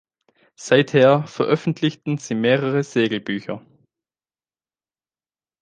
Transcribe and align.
Seither 0.55 1.27
veröffentlichten 1.27 2.17
sie 2.17 2.33
mehrere 2.33 2.83
Segel-Bücher. 2.83 3.63